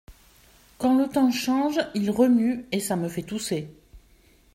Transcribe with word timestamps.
Quand 0.79 0.97
le 0.97 1.07
temps 1.07 1.29
change, 1.29 1.79
il 1.93 2.09
remue, 2.09 2.65
et 2.71 2.79
ça 2.79 2.95
me 2.95 3.07
fait 3.07 3.21
tousser. 3.21 3.69